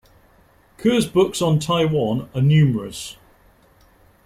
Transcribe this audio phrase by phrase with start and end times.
[0.79, 3.17] Kerr's books on Taiwan are numerous.